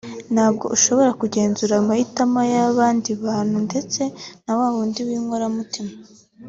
Ntabwo 0.33 0.65
ushobora 0.75 1.11
kugenzura 1.21 1.73
amahitamo 1.81 2.39
y’abandi 2.53 3.09
bantu 3.25 3.57
ndetse 3.67 4.01
na 4.43 4.53
wa 4.59 4.67
wundi 4.73 4.99
w’inkoramutima 5.07 5.93